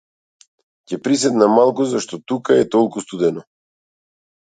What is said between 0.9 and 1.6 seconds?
Ќе приседнам